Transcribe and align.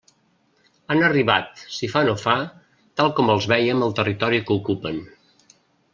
Han 0.93 1.01
arribat 1.09 1.61
si 1.75 1.89
fa 1.91 2.03
no 2.09 2.15
fa 2.23 2.35
tal 3.03 3.13
com 3.21 3.29
els 3.37 3.49
veiem 3.53 3.87
al 3.89 3.97
territori 4.01 4.41
que 4.49 4.57
ocupen. 4.61 4.99